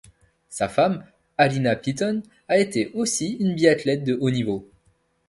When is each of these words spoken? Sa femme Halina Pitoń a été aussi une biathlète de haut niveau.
Sa 0.49 0.67
femme 0.67 1.05
Halina 1.37 1.75
Pitoń 1.75 2.23
a 2.47 2.57
été 2.57 2.87
aussi 2.95 3.37
une 3.39 3.53
biathlète 3.53 4.03
de 4.03 4.17
haut 4.19 4.31
niveau. 4.31 4.67